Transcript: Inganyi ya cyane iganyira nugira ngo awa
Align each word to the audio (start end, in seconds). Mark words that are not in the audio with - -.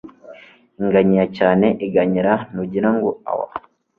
Inganyi 0.79 1.13
ya 1.19 1.27
cyane 1.37 1.67
iganyira 1.85 2.33
nugira 2.53 2.89
ngo 2.95 3.09
awa 3.29 3.47